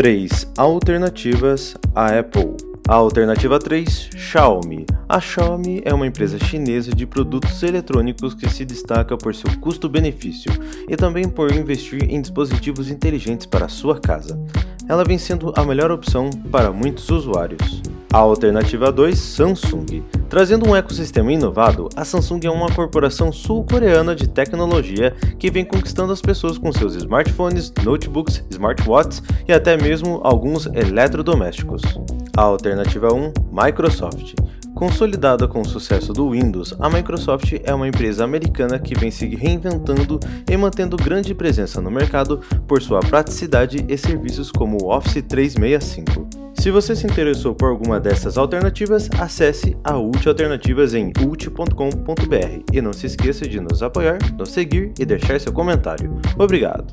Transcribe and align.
3 0.00 0.50
alternativas 0.56 1.76
à 1.94 2.18
Apple. 2.18 2.56
A 2.88 2.94
alternativa 2.94 3.58
3, 3.58 4.08
Xiaomi. 4.16 4.86
A 5.06 5.20
Xiaomi 5.20 5.82
é 5.84 5.92
uma 5.92 6.06
empresa 6.06 6.38
chinesa 6.38 6.90
de 6.90 7.06
produtos 7.06 7.62
eletrônicos 7.62 8.32
que 8.32 8.48
se 8.48 8.64
destaca 8.64 9.14
por 9.18 9.34
seu 9.34 9.54
custo-benefício 9.60 10.50
e 10.88 10.96
também 10.96 11.28
por 11.28 11.52
investir 11.52 12.04
em 12.04 12.18
dispositivos 12.18 12.90
inteligentes 12.90 13.44
para 13.44 13.68
sua 13.68 14.00
casa. 14.00 14.42
Ela 14.88 15.04
vem 15.04 15.18
sendo 15.18 15.52
a 15.54 15.62
melhor 15.66 15.90
opção 15.90 16.30
para 16.50 16.72
muitos 16.72 17.10
usuários. 17.10 17.82
A 18.10 18.16
alternativa 18.16 18.90
2, 18.90 19.18
Samsung. 19.18 20.02
Trazendo 20.30 20.68
um 20.68 20.76
ecossistema 20.76 21.32
inovado, 21.32 21.88
a 21.96 22.04
Samsung 22.04 22.38
é 22.44 22.50
uma 22.50 22.70
corporação 22.70 23.32
sul-coreana 23.32 24.14
de 24.14 24.28
tecnologia 24.28 25.12
que 25.36 25.50
vem 25.50 25.64
conquistando 25.64 26.12
as 26.12 26.22
pessoas 26.22 26.56
com 26.56 26.72
seus 26.72 26.94
smartphones, 26.94 27.72
notebooks, 27.82 28.44
smartwatches 28.48 29.24
e 29.48 29.52
até 29.52 29.76
mesmo 29.76 30.20
alguns 30.22 30.66
eletrodomésticos. 30.66 31.82
A 32.36 32.42
alternativa 32.42 33.12
1, 33.12 33.32
Microsoft. 33.50 34.34
Consolidada 34.72 35.48
com 35.48 35.62
o 35.62 35.68
sucesso 35.68 36.12
do 36.12 36.30
Windows, 36.30 36.76
a 36.78 36.88
Microsoft 36.88 37.54
é 37.64 37.74
uma 37.74 37.88
empresa 37.88 38.22
americana 38.22 38.78
que 38.78 38.96
vem 38.96 39.10
se 39.10 39.26
reinventando 39.34 40.20
e 40.48 40.56
mantendo 40.56 40.96
grande 40.96 41.34
presença 41.34 41.80
no 41.80 41.90
mercado 41.90 42.40
por 42.68 42.80
sua 42.80 43.00
praticidade 43.00 43.84
e 43.88 43.98
serviços 43.98 44.52
como 44.52 44.78
o 44.80 44.96
Office 44.96 45.24
365. 45.28 46.39
Se 46.60 46.70
você 46.70 46.94
se 46.94 47.06
interessou 47.06 47.54
por 47.54 47.70
alguma 47.70 47.98
dessas 47.98 48.36
alternativas, 48.36 49.08
acesse 49.18 49.74
a 49.82 49.96
ULT 49.96 50.28
Alternativas 50.28 50.92
em 50.92 51.10
ult.com.br 51.18 52.62
e 52.70 52.82
não 52.82 52.92
se 52.92 53.06
esqueça 53.06 53.48
de 53.48 53.58
nos 53.58 53.82
apoiar, 53.82 54.18
nos 54.36 54.50
seguir 54.50 54.92
e 54.98 55.06
deixar 55.06 55.40
seu 55.40 55.54
comentário. 55.54 56.20
Obrigado! 56.38 56.84